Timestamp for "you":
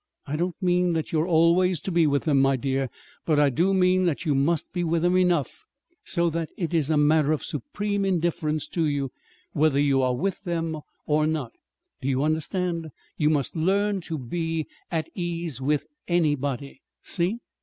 1.11-1.21, 4.25-4.33, 8.87-9.11, 9.79-10.01, 12.07-12.23, 13.17-13.29